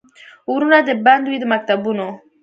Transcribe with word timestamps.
ورونه 0.53 0.79
دي 0.87 0.93
بند 1.05 1.25
وي 1.27 1.37
د 1.41 1.45
مکتبونو 1.51 2.07